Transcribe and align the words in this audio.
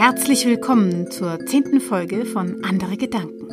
Herzlich 0.00 0.46
willkommen 0.46 1.10
zur 1.10 1.44
zehnten 1.44 1.78
Folge 1.78 2.24
von 2.24 2.64
Andere 2.64 2.96
Gedanken. 2.96 3.50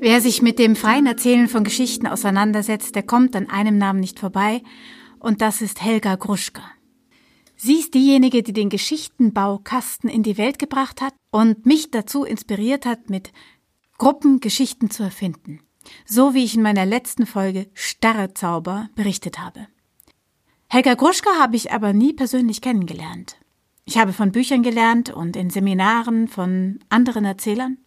Wer 0.00 0.22
sich 0.22 0.40
mit 0.40 0.58
dem 0.58 0.74
freien 0.74 1.04
Erzählen 1.04 1.48
von 1.48 1.64
Geschichten 1.64 2.06
auseinandersetzt, 2.06 2.94
der 2.94 3.02
kommt 3.02 3.36
an 3.36 3.50
einem 3.50 3.76
Namen 3.76 4.00
nicht 4.00 4.18
vorbei, 4.18 4.62
und 5.18 5.42
das 5.42 5.60
ist 5.60 5.82
Helga 5.82 6.14
Gruschka. 6.14 6.62
Sie 7.56 7.74
ist 7.74 7.92
diejenige, 7.92 8.42
die 8.42 8.54
den 8.54 8.70
Geschichtenbaukasten 8.70 10.08
in 10.08 10.22
die 10.22 10.38
Welt 10.38 10.58
gebracht 10.58 11.02
hat 11.02 11.12
und 11.30 11.66
mich 11.66 11.90
dazu 11.90 12.24
inspiriert 12.24 12.86
hat, 12.86 13.10
mit 13.10 13.32
Gruppen 13.98 14.40
Geschichten 14.40 14.88
zu 14.88 15.02
erfinden. 15.02 15.60
So 16.06 16.32
wie 16.32 16.44
ich 16.44 16.54
in 16.54 16.62
meiner 16.62 16.86
letzten 16.86 17.26
Folge 17.26 17.66
Starre 17.74 18.32
Zauber 18.32 18.88
berichtet 18.94 19.38
habe. 19.38 19.68
Helga 20.70 20.94
Gruschka 20.94 21.38
habe 21.38 21.56
ich 21.56 21.70
aber 21.70 21.92
nie 21.92 22.14
persönlich 22.14 22.62
kennengelernt. 22.62 23.36
Ich 23.84 23.98
habe 23.98 24.12
von 24.12 24.32
Büchern 24.32 24.62
gelernt 24.62 25.10
und 25.10 25.36
in 25.36 25.50
Seminaren 25.50 26.28
von 26.28 26.78
anderen 26.88 27.24
Erzählern. 27.24 27.78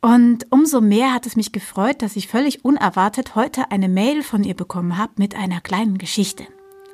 Und 0.00 0.46
umso 0.50 0.80
mehr 0.80 1.12
hat 1.12 1.26
es 1.26 1.36
mich 1.36 1.52
gefreut, 1.52 2.02
dass 2.02 2.16
ich 2.16 2.28
völlig 2.28 2.64
unerwartet 2.64 3.34
heute 3.34 3.70
eine 3.70 3.88
Mail 3.88 4.22
von 4.22 4.44
ihr 4.44 4.54
bekommen 4.54 4.96
habe 4.96 5.12
mit 5.16 5.34
einer 5.34 5.60
kleinen 5.60 5.98
Geschichte. 5.98 6.46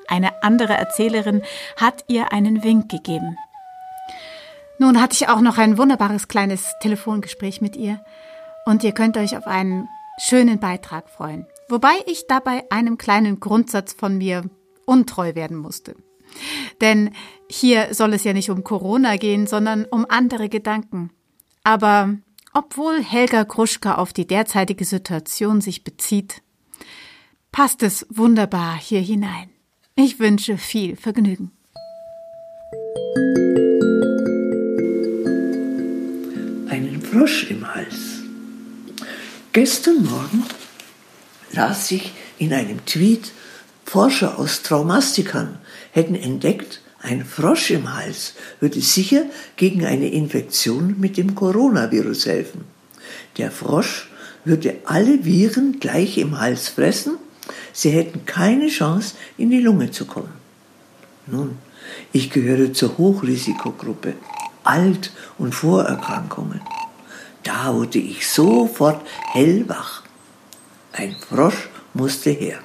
Eine 0.09 0.43
andere 0.43 0.75
Erzählerin 0.75 1.43
hat 1.77 2.05
ihr 2.09 2.33
einen 2.33 2.65
Wink 2.65 2.91
gegeben. 2.91 3.37
Nun 4.79 5.01
hatte 5.01 5.15
ich 5.15 5.29
auch 5.29 5.41
noch 5.41 5.59
ein 5.59 5.79
wunderbares 5.79 6.29
kleines 6.29 6.75
Telefongespräch 6.81 7.61
mit 7.61 7.77
ihr 7.77 8.05
und 8.67 8.83
ihr 8.83 8.93
könnt 8.93 9.17
euch 9.17 9.37
auf 9.37 9.47
einen 9.47 9.89
schönen 10.19 10.59
Beitrag 10.59 11.09
freuen. 11.09 11.47
Wobei 11.69 11.95
ich 12.07 12.27
dabei 12.27 12.65
einem 12.71 12.99
kleinen 12.99 13.39
Grundsatz 13.39 13.93
von 13.93 14.19
mir 14.19 14.51
untreu 14.87 15.35
werden 15.35 15.57
musste. 15.57 15.95
Denn 16.81 17.11
hier 17.51 17.95
soll 17.95 18.15
es 18.15 18.25
ja 18.25 18.33
nicht 18.33 18.51
um 18.51 18.65
Corona 18.65 19.17
gehen, 19.17 19.47
sondern 19.47 19.85
um 19.85 20.07
andere 20.09 20.49
Gedanken. 20.49 21.11
Aber 21.63 22.17
obwohl 22.53 23.03
Helga 23.03 23.45
Kruschka 23.45 23.97
auf 23.97 24.13
die 24.13 24.27
derzeitige 24.27 24.85
Situation 24.85 25.61
sich 25.61 25.85
bezieht, 25.85 26.43
passt 27.53 27.83
es 27.83 28.07
wunderbar 28.11 28.77
hier 28.77 29.01
hinein. 29.01 29.51
Ich 29.97 30.19
wünsche 30.19 30.59
viel 30.59 30.97
Vergnügen. 30.97 31.53
Einen 36.69 37.01
Frosch 37.01 37.51
im 37.51 37.67
Hals. 37.73 38.23
Gestern 39.53 40.05
Morgen 40.05 40.45
las 41.53 41.91
ich 41.93 42.13
in 42.39 42.53
einem 42.53 42.85
Tweet, 42.87 43.33
Forscher 43.85 44.39
aus 44.39 44.63
Traumastikern 44.63 45.59
hätten 45.93 46.15
entdeckt, 46.15 46.81
ein 47.01 47.25
Frosch 47.25 47.71
im 47.71 47.95
Hals 47.95 48.33
würde 48.61 48.81
sicher 48.81 49.25
gegen 49.57 49.85
eine 49.85 50.09
Infektion 50.09 50.99
mit 50.99 51.19
dem 51.19 51.35
Coronavirus 51.35 52.27
helfen. 52.27 52.65
Der 53.37 53.51
Frosch 53.51 54.09
würde 54.45 54.77
alle 54.87 55.25
Viren 55.25 55.81
gleich 55.81 56.17
im 56.17 56.41
Hals 56.41 56.71
fressen, 56.71 57.19
sie 57.73 57.91
hätten 57.91 58.25
keine 58.25 58.69
Chance, 58.69 59.17
in 59.37 59.51
die 59.51 59.61
Lunge 59.61 59.91
zu 59.91 60.07
kommen. 60.07 60.33
Nun, 61.27 61.59
ich 62.13 62.31
gehöre 62.31 62.73
zur 62.73 62.97
Hochrisikogruppe, 62.97 64.15
Alt- 64.63 65.13
und 65.37 65.55
Vorerkrankungen. 65.55 66.63
Da 67.43 67.75
wurde 67.75 67.99
ich 67.99 68.27
sofort 68.27 69.07
hellwach. 69.33 70.03
Ein 70.93 71.15
Frosch 71.29 71.69
musste 71.93 72.31
her. 72.31 72.61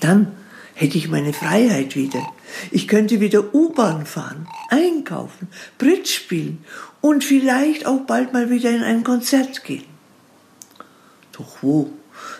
Dann 0.00 0.32
hätte 0.74 0.96
ich 0.96 1.08
meine 1.08 1.32
Freiheit 1.32 1.96
wieder. 1.96 2.22
Ich 2.70 2.88
könnte 2.88 3.20
wieder 3.20 3.54
U-Bahn 3.54 4.06
fahren, 4.06 4.46
einkaufen, 4.68 5.48
Bridge 5.76 6.08
spielen 6.08 6.64
und 7.00 7.24
vielleicht 7.24 7.86
auch 7.86 8.00
bald 8.00 8.32
mal 8.32 8.50
wieder 8.50 8.70
in 8.70 8.82
ein 8.82 9.04
Konzert 9.04 9.64
gehen. 9.64 9.84
Doch 11.32 11.62
wo 11.62 11.90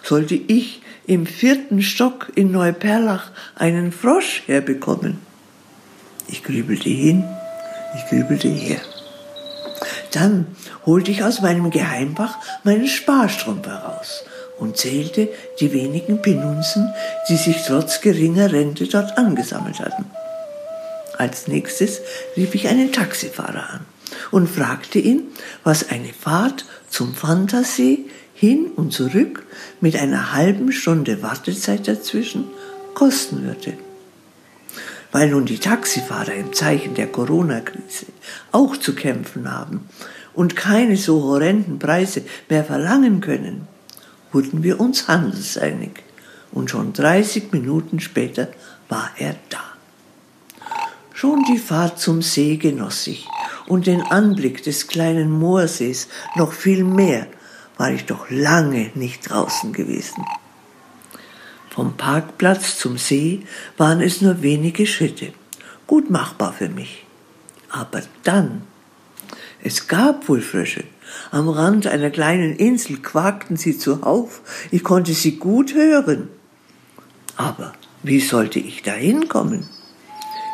sollte 0.02 0.34
ich 0.34 0.82
im 1.06 1.26
vierten 1.26 1.82
Stock 1.82 2.30
in 2.34 2.52
Neuperlach 2.52 3.30
einen 3.54 3.92
Frosch 3.92 4.42
herbekommen? 4.46 5.18
Ich 6.26 6.44
grübelte 6.44 6.88
hin, 6.88 7.24
ich 7.96 8.08
grübelte 8.08 8.48
her. 8.48 8.80
Dann 10.12 10.46
holte 10.86 11.10
ich 11.10 11.22
aus 11.22 11.40
meinem 11.40 11.70
Geheimbach 11.70 12.38
meinen 12.64 12.86
Sparstrumpf 12.86 13.66
heraus 13.66 14.24
und 14.58 14.76
zählte 14.76 15.28
die 15.60 15.72
wenigen 15.72 16.20
Penunzen, 16.22 16.92
die 17.28 17.36
sich 17.36 17.64
trotz 17.66 18.00
geringer 18.00 18.52
Rente 18.52 18.86
dort 18.86 19.16
angesammelt 19.16 19.80
hatten. 19.80 20.06
Als 21.16 21.48
nächstes 21.48 22.00
rief 22.36 22.54
ich 22.54 22.68
einen 22.68 22.92
Taxifahrer 22.92 23.70
an 23.70 23.80
und 24.30 24.48
fragte 24.48 24.98
ihn, 24.98 25.22
was 25.64 25.90
eine 25.90 26.12
Fahrt 26.12 26.64
zum 26.88 27.14
Fantasee 27.14 28.04
hin 28.34 28.66
und 28.76 28.92
zurück 28.92 29.44
mit 29.80 29.96
einer 29.96 30.32
halben 30.32 30.70
Stunde 30.70 31.22
Wartezeit 31.22 31.88
dazwischen 31.88 32.44
kosten 32.94 33.42
würde. 33.42 33.74
Weil 35.10 35.30
nun 35.30 35.46
die 35.46 35.58
Taxifahrer 35.58 36.34
im 36.34 36.52
Zeichen 36.52 36.94
der 36.94 37.08
Corona-Krise 37.08 38.06
auch 38.52 38.76
zu 38.76 38.94
kämpfen 38.94 39.50
haben 39.50 39.88
und 40.34 40.54
keine 40.54 40.96
so 40.96 41.22
horrenden 41.24 41.78
Preise 41.78 42.22
mehr 42.48 42.62
verlangen 42.62 43.20
können, 43.20 43.66
wurden 44.32 44.62
wir 44.62 44.80
uns 44.80 45.08
handelseinig 45.08 46.02
und 46.52 46.70
schon 46.70 46.92
30 46.92 47.52
Minuten 47.52 48.00
später 48.00 48.48
war 48.88 49.10
er 49.18 49.36
da. 49.48 49.62
Schon 51.14 51.44
die 51.44 51.58
Fahrt 51.58 51.98
zum 51.98 52.22
See 52.22 52.56
genoss 52.56 53.06
ich 53.06 53.26
und 53.66 53.86
den 53.86 54.02
Anblick 54.02 54.62
des 54.62 54.86
kleinen 54.86 55.30
Moorsees 55.30 56.08
noch 56.36 56.52
viel 56.52 56.84
mehr 56.84 57.26
war 57.76 57.90
ich 57.92 58.06
doch 58.06 58.30
lange 58.30 58.90
nicht 58.94 59.30
draußen 59.30 59.72
gewesen. 59.72 60.24
Vom 61.70 61.96
Parkplatz 61.96 62.78
zum 62.78 62.98
See 62.98 63.44
waren 63.76 64.00
es 64.00 64.20
nur 64.20 64.42
wenige 64.42 64.86
Schritte, 64.86 65.32
gut 65.86 66.10
machbar 66.10 66.52
für 66.52 66.68
mich. 66.68 67.04
Aber 67.70 68.02
dann, 68.24 68.62
es 69.62 69.86
gab 69.86 70.28
wohl 70.28 70.40
Frösche, 70.40 70.84
am 71.30 71.48
Rand 71.48 71.86
einer 71.86 72.10
kleinen 72.10 72.56
Insel 72.56 72.98
quakten 72.98 73.56
sie 73.56 73.78
zuhauf, 73.78 74.40
ich 74.70 74.84
konnte 74.84 75.12
sie 75.12 75.36
gut 75.36 75.74
hören. 75.74 76.28
Aber 77.36 77.72
wie 78.02 78.20
sollte 78.20 78.58
ich 78.58 78.82
da 78.82 78.92
hinkommen? 78.92 79.68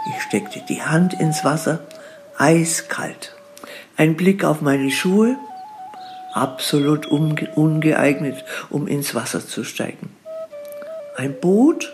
Ich 0.08 0.22
steckte 0.22 0.62
die 0.68 0.82
Hand 0.82 1.18
ins 1.18 1.44
Wasser, 1.44 1.86
eiskalt. 2.36 3.34
Ein 3.96 4.16
Blick 4.16 4.44
auf 4.44 4.60
meine 4.60 4.90
Schuhe, 4.90 5.36
absolut 6.32 7.06
ungeeignet, 7.06 8.44
um 8.70 8.86
ins 8.86 9.14
Wasser 9.14 9.46
zu 9.46 9.64
steigen. 9.64 10.10
Ein 11.16 11.38
Boot, 11.40 11.92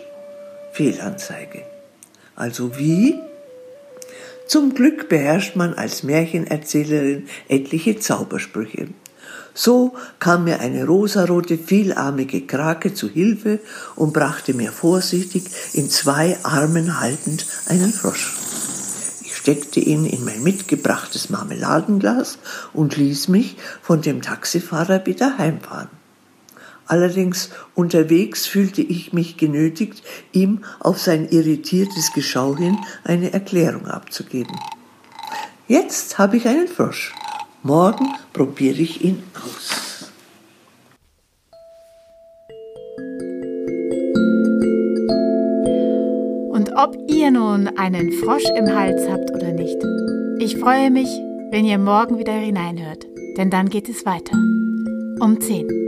Fehlanzeige. 0.73 1.63
Also 2.35 2.77
wie? 2.77 3.19
Zum 4.51 4.73
Glück 4.73 5.07
beherrscht 5.07 5.55
man 5.55 5.75
als 5.75 6.03
Märchenerzählerin 6.03 7.29
etliche 7.47 7.97
Zaubersprüche. 7.97 8.89
So 9.53 9.93
kam 10.19 10.43
mir 10.43 10.59
eine 10.59 10.85
rosarote, 10.85 11.57
vielarmige 11.57 12.41
Krake 12.41 12.93
zu 12.93 13.07
Hilfe 13.07 13.61
und 13.95 14.11
brachte 14.11 14.53
mir 14.53 14.73
vorsichtig 14.73 15.45
in 15.71 15.89
zwei 15.89 16.37
Armen 16.43 16.99
haltend 16.99 17.45
einen 17.67 17.93
Frosch. 17.93 18.35
Ich 19.23 19.37
steckte 19.37 19.79
ihn 19.79 20.05
in 20.05 20.25
mein 20.25 20.43
mitgebrachtes 20.43 21.29
Marmeladenglas 21.29 22.37
und 22.73 22.97
ließ 22.97 23.29
mich 23.29 23.55
von 23.81 24.01
dem 24.01 24.21
Taxifahrer 24.21 25.05
wieder 25.05 25.37
heimfahren. 25.37 26.00
Allerdings 26.91 27.51
unterwegs 27.73 28.45
fühlte 28.45 28.81
ich 28.81 29.13
mich 29.13 29.37
genötigt, 29.37 30.03
ihm 30.33 30.65
auf 30.81 30.99
sein 30.99 31.29
irritiertes 31.29 32.11
Geschau 32.11 32.57
hin 32.57 32.77
eine 33.05 33.31
Erklärung 33.31 33.87
abzugeben. 33.87 34.59
Jetzt 35.69 36.19
habe 36.19 36.35
ich 36.35 36.49
einen 36.49 36.67
Frosch. 36.67 37.13
Morgen 37.63 38.09
probiere 38.33 38.81
ich 38.81 39.05
ihn 39.05 39.23
aus. 39.35 40.11
Und 46.51 46.73
ob 46.75 46.97
ihr 47.07 47.31
nun 47.31 47.69
einen 47.77 48.11
Frosch 48.11 48.43
im 48.57 48.67
Hals 48.75 49.07
habt 49.09 49.31
oder 49.31 49.53
nicht, 49.53 49.77
ich 50.39 50.57
freue 50.57 50.91
mich, 50.91 51.07
wenn 51.51 51.63
ihr 51.63 51.77
morgen 51.77 52.19
wieder 52.19 52.33
hineinhört, 52.33 53.05
denn 53.37 53.49
dann 53.49 53.69
geht 53.69 53.87
es 53.87 54.05
weiter. 54.05 54.35
Um 55.21 55.39
10. 55.39 55.80